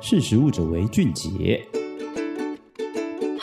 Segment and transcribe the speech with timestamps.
[0.00, 1.87] 识时务者为俊杰。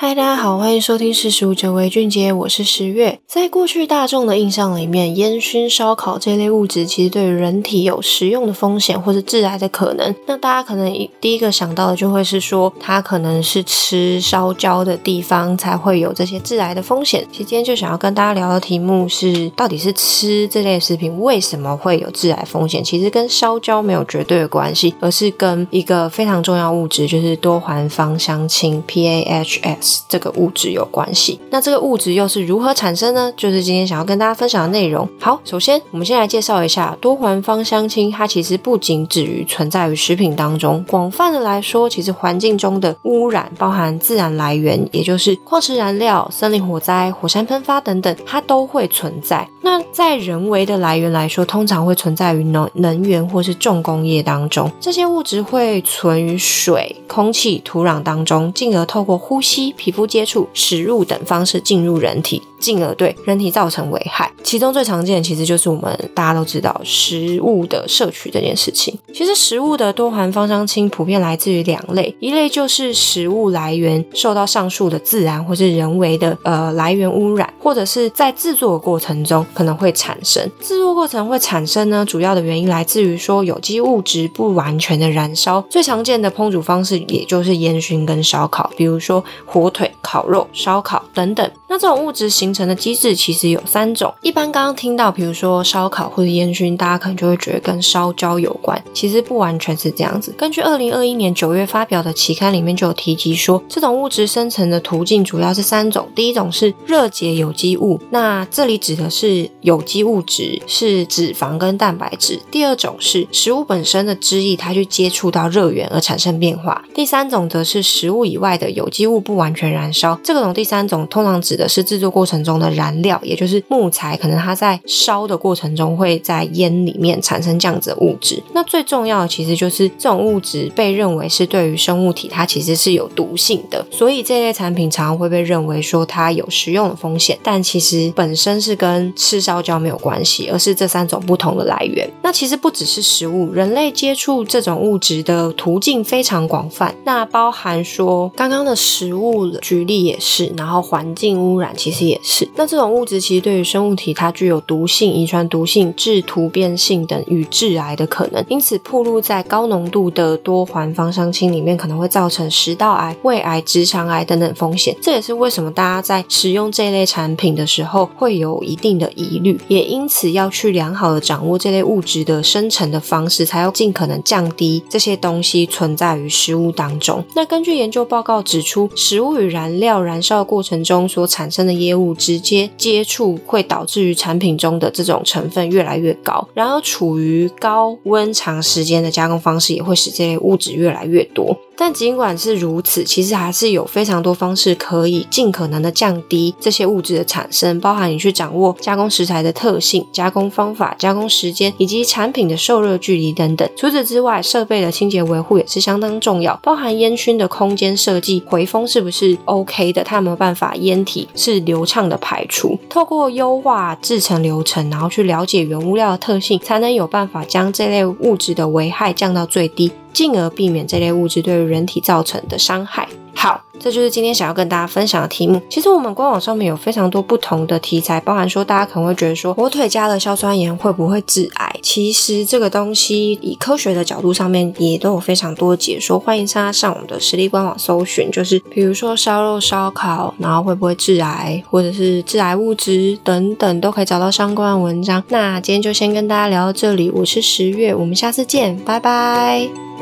[0.08, 3.19] 嗨，大家好，欢迎收听《识食物者为俊杰》，我是十月。
[3.25, 10.14] 在过去大众的印象里面，烟熏、烧烤这类物质其实对于人体有食用的风险或者致癌的可能。
[10.28, 17.26] 那大家可能第一个想到的就会是说，它可能是吃烧焦的地方才会有这些致癌的风险。
[17.32, 22.84] 其实今天就想要跟大家聊的题目是，到底是吃这类食品为什么会有致癌风险？
[22.84, 29.95] 其实跟烧焦没有绝对的关系，而是跟一个非常重要物质，就是多环芳香烃 （PAHS）。
[30.08, 33.31] 这个物质有关系，那这个物质又是如何产生呢？
[33.35, 35.08] 就是今天想要跟大家分享的内容。
[35.20, 49.48] 好，首先我们先来介绍一下多环芳香烃，它其实不仅止于存在于食品当中，广泛的来说，其实环境中的污染，包含自然来源，也就是矿石燃料、森林火灾、火山喷发等等，它都会存在。
[49.62, 59.74] 那在人为的来源来说，通常会存在于能能源或是重工业当中，这些物质会存于水、空气、土壤当中，进而透过呼吸。
[59.85, 62.41] 皮肤接触、食物等方式进入人体。
[62.57, 68.97] 进而对人体造成危害，其中最常见的其实就是我们大家都知道食物的摄取这件事情。
[69.13, 80.50] 其实食物的多环芳香烃普遍来自于两类，一类就是食物来源受到上述的自然或是人为的呃来源污染，或者是在制作过程中可能会产生。
[80.59, 85.63] 制作过程会产生呢，主要的原因来自于说有机物质不完全的燃烧。
[85.69, 89.69] 最常见的烹煮方式也就是烟熏跟烧烤，比如说火、
[90.06, 91.52] 烤肉、烧烤等等。
[91.67, 94.14] 那这种物质形成的机制其实有三种。
[94.22, 98.80] 一般刚刚听到，比如说烧烤或者烟熏，大家可能就会觉得跟烧焦有关。
[98.94, 100.34] 其实不完全是这样子。
[100.38, 106.08] 根据二零二一年九月发表的期刊里面就有提及说，这种物质生成的途径主要是三种。
[106.14, 112.40] 第一种是热解有机物，那这里指的是有机物质，是脂肪跟蛋白质。
[112.52, 116.86] 第二种是食物本身的汁液，它去接触到热源而产生变化。
[116.94, 120.20] 第三种则是食物以外的有机物不完全燃烧。
[120.22, 128.44] 这种第三种通常指的是制作过程中的燃料，也就是木材，可能它在烧的过程中会在烟里面产生这样子的物质。
[128.53, 142.09] 那最重要的其实就是这种物质被认为是对于生物体它其实是有毒性的，所以这类产品常常会被认为说它有食用的风险，但其实本身是跟吃烧焦没有关系，而是这三种不同的来源。
[142.22, 164.95] 那其实不只是食物，人类接触这种物质的途径非常广泛，那包含说刚刚的食物举力也是，然后环境污染其实也是，那这种物质其实对于生物体它具有毒性、遗传毒性、致突变性等与致癌的可能，因此暴露在高浓度的多环芳香烃里面，可能会造成食道癌、胃癌、直肠癌等等风险。
[165.01, 177.24] 这也是为什么大家在使用这类产品的时候会有一定的疑虑，也因此要去良好的掌握这类物质的生成的方式，才要尽可能降低这些东西存在于食物当中。
[177.35, 191.58] 那根据研究报告指出，食物与燃料燃烧过程中所产生的烟雾直接接触会导致于产品中的这种成分越来越高，然而处于高温长时间的加工方式也会使这类物质越来越多。
[191.78, 203.69] 但尽管是如此，其实还是有非常多方式可以尽可能的降低这些物质的产生，包含你去掌握加工食材的特性、加工方法、加工时间以及产品的受热距离等等。
[203.75, 212.78] 除此之外，设备的清洁维护也是相当重要，包含烟熏的空间设计、回风是不是 OK 的，它有没有办法烟体是流畅的排出。
[212.90, 219.92] 透过优化制成流程，然后去了解原物料的特性，才能有办法将这类物质的危害降到最低。
[220.14, 223.08] 进而避免这类物质对于人体造成的伤害。
[223.35, 225.62] 好，这就是今天想要跟大家分享的题目。
[225.69, 231.75] 其实我们官网上面有非常多不同的题材，包含说大家可能会觉得说火腿加了硝酸盐会不会致癌？
[231.81, 236.18] 其实这个东西以科学的角度上面也都有非常多解说。
[236.18, 245.22] 欢迎大家上我们的食力官网搜寻，就是比如说烧肉、烧烤，然后会不会致癌，或者是致癌物质等等，都可以找到相关的文章。
[245.28, 249.94] 那今天就先跟大家聊到这里，我是十月，我们下次见，拜拜。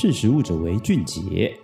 [0.00, 1.54] 识时务者为俊杰。